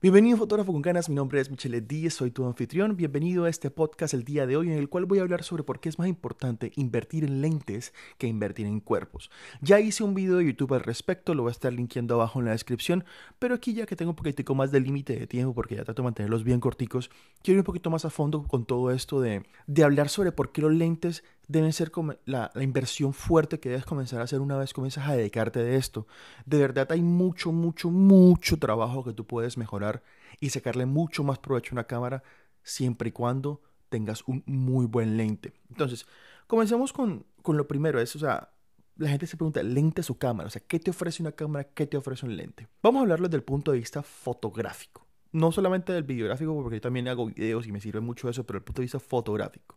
[0.00, 3.68] Bienvenido fotógrafo con ganas, mi nombre es Michelle Díez, soy tu anfitrión, bienvenido a este
[3.68, 5.98] podcast el día de hoy en el cual voy a hablar sobre por qué es
[5.98, 9.28] más importante invertir en lentes que invertir en cuerpos.
[9.60, 12.44] Ya hice un video de YouTube al respecto, lo voy a estar linkeando abajo en
[12.44, 13.04] la descripción,
[13.40, 16.02] pero aquí ya que tengo un poquitico más de límite de tiempo porque ya trato
[16.02, 17.10] de mantenerlos bien corticos,
[17.42, 20.52] quiero ir un poquito más a fondo con todo esto de, de hablar sobre por
[20.52, 21.90] qué los lentes deben ser
[22.26, 25.76] la, la, inversión fuerte que debes comenzar a hacer una vez comienzas a dedicarte de
[25.76, 26.06] esto.
[26.44, 30.02] De verdad hay mucho, mucho, mucho trabajo que tú puedes mejorar
[30.40, 32.22] y sacarle mucho más provecho a una cámara
[32.62, 35.54] siempre y cuando tengas un muy buen lente.
[35.70, 36.06] Entonces,
[36.46, 38.50] comencemos con, con lo primero, es, o sea,
[38.96, 41.64] la gente se pregunta, lente su cámara, o sea, ¿qué te ofrece una cámara?
[41.64, 42.68] ¿Qué te ofrece un lente?
[42.82, 45.06] Vamos a hablarlo desde el punto de vista fotográfico.
[45.30, 48.58] No solamente del videográfico, porque yo también hago videos y me sirve mucho eso, pero
[48.58, 49.76] el punto de vista fotográfico.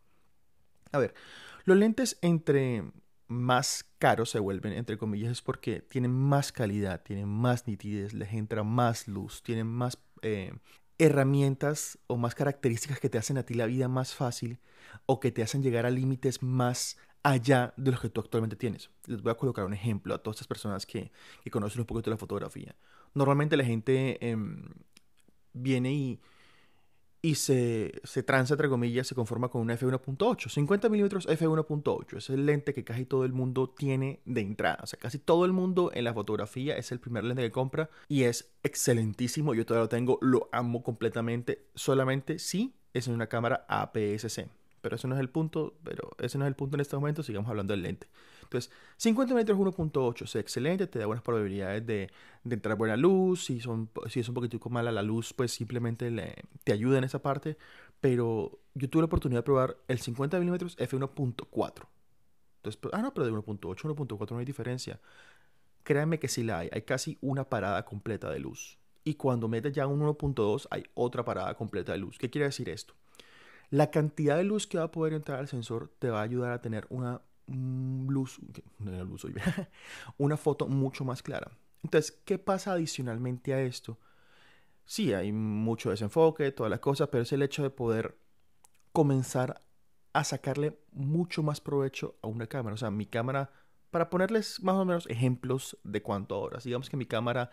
[0.92, 1.14] A ver,
[1.66, 2.84] los lentes entre
[3.28, 8.34] más caros se vuelven, entre comillas, es porque tienen más calidad, tienen más nitidez, les
[8.34, 10.54] entra más luz, tienen más eh,
[10.98, 14.60] herramientas o más características que te hacen a ti la vida más fácil
[15.06, 18.90] o que te hacen llegar a límites más allá de los que tú actualmente tienes.
[19.06, 21.12] Les voy a colocar un ejemplo a todas estas personas que,
[21.50, 22.76] conocen un poquito de la fotografía.
[23.14, 24.38] Normalmente la gente eh,
[25.54, 26.20] viene y
[27.22, 30.50] y se, se transa, entre comillas, se conforma con una f1.8.
[30.50, 34.80] 50 milímetros f1.8 es el lente que casi todo el mundo tiene de entrada.
[34.82, 37.90] O sea, casi todo el mundo en la fotografía es el primer lente que compra
[38.08, 39.54] y es excelentísimo.
[39.54, 41.68] Yo todavía lo tengo, lo amo completamente.
[41.76, 44.50] Solamente si es una cámara APS-C.
[44.82, 47.22] Pero eso no es el punto, pero ese no es el punto en este momento,
[47.22, 48.08] sigamos hablando del lente.
[48.52, 52.12] Entonces, 50 metros 1.8 es excelente, te da buenas probabilidades de,
[52.44, 53.46] entrar buena luz.
[53.46, 56.36] Si, son, si es un poquitico mala la luz, pues simplemente le,
[56.66, 57.56] te ayuda en esa parte.
[58.02, 61.88] Pero yo tuve la oportunidad de probar el 50 milímetros f1.4.
[62.58, 65.00] Entonces, ah, no, pero de 1.8 1.4 no hay diferencia.
[65.84, 66.70] Créanme que sí la hay.
[66.74, 68.80] Hay casi una parada completa de luz.
[69.06, 72.18] Y cuando metes ya un 1.2 hay otra parada completa de luz.
[72.18, 72.96] ¿Qué quiere decir esto?
[73.70, 76.52] La cantidad de luz que va a poder entrar al sensor te va a ayudar
[76.52, 78.40] a tener una luz,
[80.18, 81.52] una foto mucho más clara.
[81.84, 83.98] Entonces, ¿qué pasa adicionalmente a esto?
[84.86, 88.18] Sí, hay mucho desenfoque, todas las cosas, pero es el hecho de poder
[88.92, 89.62] comenzar
[90.14, 92.74] a sacarle mucho más provecho a una cámara.
[92.74, 93.52] O sea, mi cámara,
[93.90, 97.52] para ponerles más o menos ejemplos de cuánto horas, digamos que mi cámara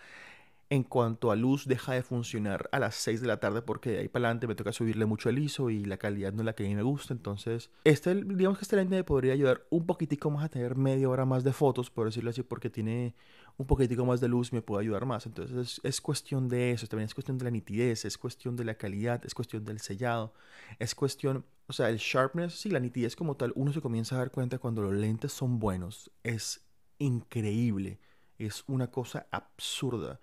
[0.70, 3.98] en cuanto a luz deja de funcionar a las 6 de la tarde porque de
[4.00, 6.54] ahí para adelante me toca subirle mucho el ISO y la calidad no es la
[6.54, 7.14] que a mí me gusta.
[7.14, 11.08] Entonces, este, digamos que este lente me podría ayudar un poquitico más a tener media
[11.08, 13.14] hora más de fotos, por decirlo así, porque tiene
[13.56, 15.24] un poquitico más de luz y me puede ayudar más.
[15.24, 18.64] Entonces, es, es cuestión de eso, también es cuestión de la nitidez, es cuestión de
[18.64, 20.34] la calidad, es cuestión del sellado,
[20.78, 24.18] es cuestión, o sea, el sharpness, sí, la nitidez como tal, uno se comienza a
[24.18, 26.10] dar cuenta cuando los lentes son buenos.
[26.22, 26.60] Es
[26.98, 28.00] increíble,
[28.38, 30.20] es una cosa absurda.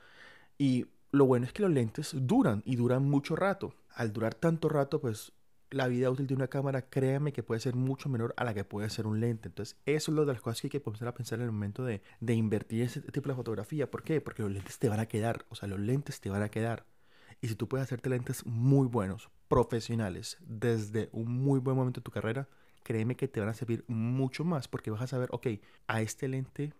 [0.57, 3.73] Y lo bueno es que los lentes duran y duran mucho rato.
[3.93, 5.31] Al durar tanto rato, pues
[5.71, 8.63] la vida útil de una cámara, créame que puede ser mucho menor a la que
[8.63, 9.49] puede ser un lente.
[9.49, 11.51] Entonces, eso es lo de las cosas que hay que comenzar a pensar en el
[11.51, 13.89] momento de, de invertir en ese tipo de fotografía.
[13.89, 14.21] ¿Por qué?
[14.21, 15.45] Porque los lentes te van a quedar.
[15.49, 16.85] O sea, los lentes te van a quedar.
[17.41, 22.03] Y si tú puedes hacerte lentes muy buenos, profesionales, desde un muy buen momento de
[22.03, 22.47] tu carrera,
[22.83, 25.47] créeme que te van a servir mucho más porque vas a saber, ok,
[25.87, 26.73] a este lente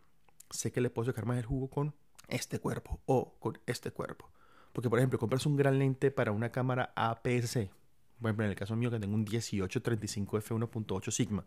[0.49, 1.93] sé que le puedo sacar más el jugo con
[2.27, 4.29] este cuerpo o con este cuerpo.
[4.73, 7.71] Porque, por ejemplo, compras un gran lente para una cámara APS-C.
[8.19, 11.45] Por ejemplo, en el caso mío que tengo un 1835 f1.8 Sigma,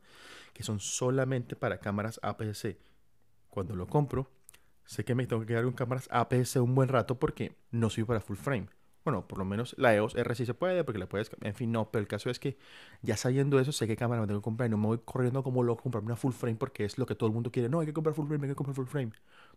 [0.53, 2.79] que son solamente para cámaras APS-C.
[3.51, 4.31] Cuando lo compro,
[4.85, 8.05] sé que me tengo que quedar con cámaras APS-C un buen rato porque no soy
[8.05, 8.69] para full frame.
[9.09, 11.31] Bueno, por lo menos la EOS R sí se puede, porque la puedes.
[11.41, 12.59] En fin, no, pero el caso es que
[13.01, 15.43] ya sabiendo eso, sé qué cámara me tengo que comprar y no me voy corriendo
[15.43, 17.71] como loco a comprarme una full frame porque es lo que todo el mundo quiere.
[17.71, 19.13] No, hay que comprar full frame, hay que comprar full frame.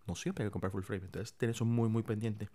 [0.07, 2.47] No siempre hay que comprar full frame, entonces tienes eso muy, muy pendiente.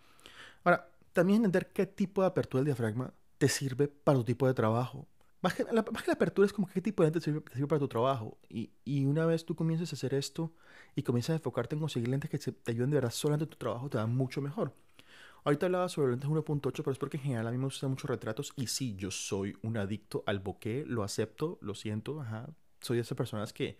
[0.64, 4.54] Ahora, también entender qué tipo de apertura del diafragma te sirve para tu tipo de
[4.54, 5.06] trabajo.
[5.42, 7.42] Más que la, más que la apertura es como qué tipo de lente te sirve,
[7.42, 8.38] te sirve para tu trabajo.
[8.48, 10.54] Y, y, una vez tú comiences a hacer esto
[10.94, 13.58] y comienzas a enfocarte en conseguir lentes que te ayuden de verdad solamente en tu
[13.58, 14.72] trabajo, te va mucho mejor.
[15.46, 18.10] Ahorita hablaba sobre lentes 1.8, pero es porque en general a mí me gustan muchos
[18.10, 22.48] retratos y sí, yo soy un adicto al bokeh, lo acepto, lo siento, ajá.
[22.80, 23.76] Soy de esas personas que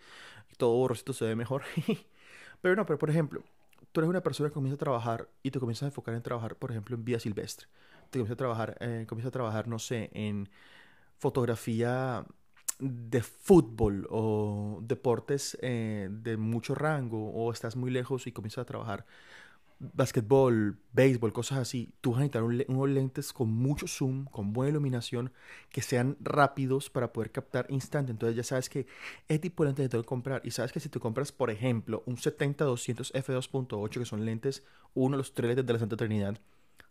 [0.55, 1.63] todo borrosito se ve mejor.
[2.61, 3.43] pero no, pero por ejemplo,
[3.91, 6.55] tú eres una persona que comienza a trabajar y te comienzas a enfocar en trabajar,
[6.55, 7.67] por ejemplo, en vida silvestre.
[8.11, 10.47] Te comienzas a trabajar, eh, comienzas a trabajar, no sé, en
[11.17, 12.25] fotografía
[12.79, 18.65] de fútbol o deportes eh, de mucho rango o estás muy lejos y comienzas a
[18.65, 19.05] trabajar
[19.79, 24.71] basquetbol, béisbol, cosas así, tú vas a necesitar unos lentes con mucho zoom, con buena
[24.71, 25.31] iluminación,
[25.69, 28.11] que sean rápidos para poder captar instante.
[28.11, 28.87] Entonces ya sabes que
[29.27, 30.41] este tipo de lentes te tengo que comprar.
[30.43, 34.63] Y sabes que si te compras, por ejemplo, un 70-200 f2.8, que son lentes,
[34.93, 36.39] uno de los tres lentes de la Santa Trinidad,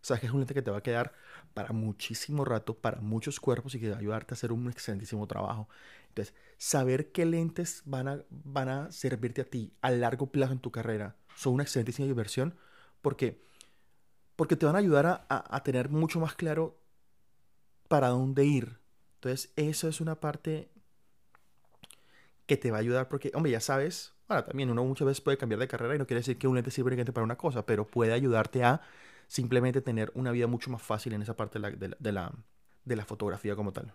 [0.01, 1.13] sabes que es un lente que te va a quedar
[1.55, 5.27] para muchísimo rato, para muchos cuerpos y que va a ayudarte a hacer un excelentísimo
[5.27, 5.69] trabajo.
[6.09, 10.61] Entonces, saber qué lentes van a, van a servirte a ti a largo plazo en
[10.61, 12.55] tu carrera son una excelentísima inversión
[13.03, 13.43] porque,
[14.37, 16.77] porque te van a ayudar a, a tener mucho más claro
[17.89, 18.79] para dónde ir.
[19.17, 20.69] Entonces, eso es una parte
[22.47, 25.37] que te va a ayudar porque, hombre, ya sabes, ahora también uno muchas veces puede
[25.37, 27.67] cambiar de carrera y no quiere decir que un lente sirve únicamente para una cosa,
[27.67, 28.81] pero puede ayudarte a
[29.27, 32.33] simplemente tener una vida mucho más fácil en esa parte de la, de la,
[32.85, 33.93] de la, fotografía como tal.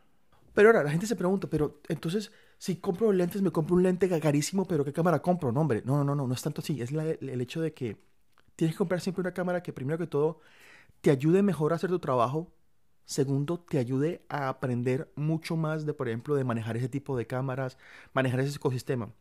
[0.54, 4.10] Pero ahora la gente se pregunta, pero entonces si compro lentes, me compro un lente
[4.20, 5.52] carísimo, pero ¿qué cámara compro?
[5.54, 6.82] No, hombre, no, no, no, no, no es tanto así.
[6.82, 7.98] Es el hecho de que
[8.56, 10.40] tienes que comprar siempre una cámara que primero que todo
[11.02, 12.52] te ayude mejor a hacer tu trabajo
[13.06, 17.28] Segundo, te ayude a aprender mucho más de, por ejemplo, de manejar ese tipo de
[17.28, 17.78] cámaras,
[18.14, 19.12] manejar ese ecosistema.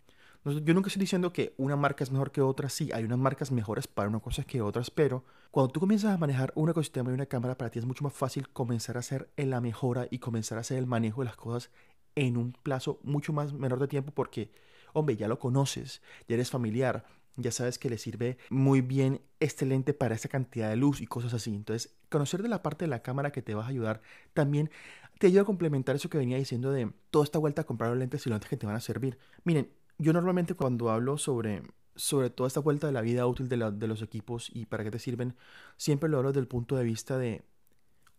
[0.44, 3.50] Yo nunca estoy diciendo que una marca es mejor que otra, sí, hay unas marcas
[3.50, 7.14] mejores para una cosa que otras, pero cuando tú comienzas a manejar un ecosistema y
[7.14, 10.56] una cámara, para ti es mucho más fácil comenzar a hacer la mejora y comenzar
[10.58, 11.70] a hacer el manejo de las cosas
[12.14, 14.52] en un plazo mucho más menor de tiempo porque,
[14.92, 17.04] hombre, ya lo conoces, ya eres familiar,
[17.36, 21.06] ya sabes que le sirve muy bien este lente para esa cantidad de luz y
[21.06, 21.54] cosas así.
[21.54, 24.02] Entonces, conocer de la parte de la cámara que te va a ayudar
[24.34, 24.70] también
[25.18, 27.98] te ayuda a complementar eso que venía diciendo de toda esta vuelta a comprar los
[27.98, 29.18] lentes y los lentes que te van a servir.
[29.44, 31.62] Miren, yo normalmente cuando hablo sobre,
[31.94, 34.90] sobre toda esta vuelta de la vida útil de, de los equipos y para qué
[34.90, 35.36] te sirven,
[35.76, 37.44] siempre lo hablo desde el punto de vista de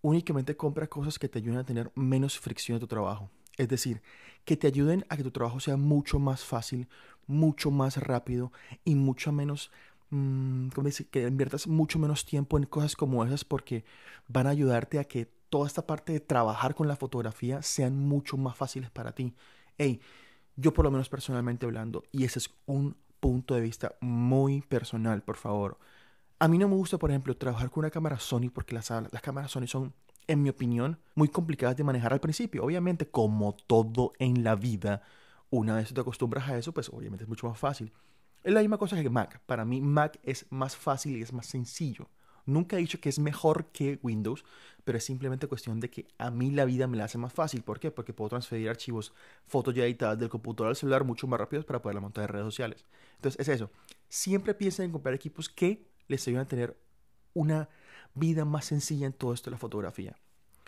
[0.01, 3.31] únicamente compra cosas que te ayuden a tener menos fricción en tu trabajo.
[3.57, 4.01] Es decir,
[4.45, 6.87] que te ayuden a que tu trabajo sea mucho más fácil,
[7.27, 8.51] mucho más rápido
[8.83, 9.71] y mucho menos,
[10.09, 11.07] mmm, dice?
[11.07, 13.83] Que inviertas mucho menos tiempo en cosas como esas porque
[14.27, 18.37] van a ayudarte a que toda esta parte de trabajar con la fotografía sean mucho
[18.37, 19.33] más fáciles para ti.
[19.77, 19.99] Hey,
[20.55, 25.21] yo por lo menos personalmente hablando, y ese es un punto de vista muy personal,
[25.21, 25.77] por favor.
[26.39, 29.21] A mí no me gusta, por ejemplo, trabajar con una cámara Sony porque las, las
[29.21, 29.93] cámaras Sony son
[30.27, 32.63] en mi opinión, muy complicadas de manejar al principio.
[32.63, 35.03] Obviamente, como todo en la vida,
[35.51, 37.91] una vez te acostumbras a eso, pues obviamente es mucho más fácil.
[38.43, 39.39] Es la misma cosa que Mac.
[39.45, 42.09] Para mí Mac es más fácil y es más sencillo.
[42.45, 44.43] Nunca he dicho que es mejor que Windows,
[44.83, 47.61] pero es simplemente cuestión de que a mí la vida me la hace más fácil.
[47.61, 47.91] ¿Por qué?
[47.91, 49.13] Porque puedo transferir archivos,
[49.45, 52.45] fotos ya editadas del computador al celular mucho más rápidos para poderla montar en redes
[52.45, 52.85] sociales.
[53.17, 53.69] Entonces es eso.
[54.09, 56.77] Siempre piensen en comprar equipos que les ayuden a tener
[57.33, 57.69] una
[58.15, 60.15] vida más sencilla en todo esto de la fotografía.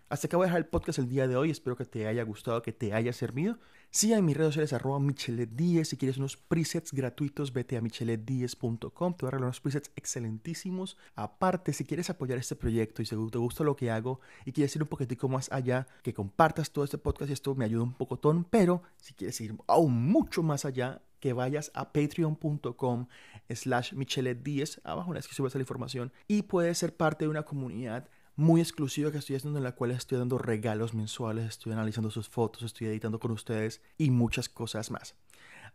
[0.10, 1.50] Hasta acá voy a dejar el podcast el día de hoy.
[1.50, 3.58] Espero que te haya gustado, que te haya servido.
[3.90, 5.86] Siga en mis redes sociales arroba michelet10.
[5.86, 9.14] Si quieres unos presets gratuitos, vete a michelet10.com.
[9.14, 10.98] Te voy a regalar unos presets excelentísimos.
[11.16, 14.76] Aparte, si quieres apoyar este proyecto y si te gusta lo que hago y quieres
[14.76, 17.94] ir un poquitico más allá, que compartas todo este podcast y esto me ayuda un
[17.94, 18.46] pocotón.
[18.46, 23.08] Pero si quieres ir aún mucho más allá, que vayas a patreon.com
[23.50, 24.82] slash michelet10.
[24.84, 28.62] Abajo una vez que subas la información y puedes ser parte de una comunidad muy
[28.62, 32.64] exclusiva que estoy haciendo en la cual estoy dando regalos mensuales, estoy analizando sus fotos,
[32.64, 35.16] estoy editando con ustedes y muchas cosas más.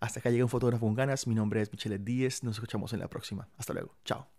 [0.00, 3.00] Hasta acá llega un fotógrafo con ganas, mi nombre es Michelle Díez, nos escuchamos en
[3.00, 3.48] la próxima.
[3.56, 4.37] Hasta luego, chao.